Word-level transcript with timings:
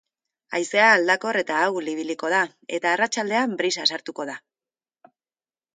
Haizea 0.59 0.85
aldakor 0.93 1.37
eta 1.41 1.59
ahul 1.65 1.91
ibiliko 1.93 2.33
da 2.35 2.41
eta 2.79 2.93
arratsaldean 2.95 3.55
brisa 3.61 3.87
sartuko 3.95 4.31
da. 4.33 4.41